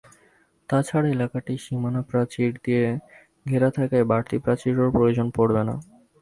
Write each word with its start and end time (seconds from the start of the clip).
তা 0.69 0.77
ছাড়া 0.81 1.07
এলাকাটি 1.09 1.53
সীমানাপ্রাচীর 1.57 2.51
দিয়ে 2.65 2.85
ঘেরা 3.45 3.69
থাকায় 3.77 4.05
বাড়তি 4.05 4.35
প্রাচীরেরও 4.37 4.93
প্রয়োজন 4.95 5.27
পড়বে 5.37 5.61
না। 5.63 5.75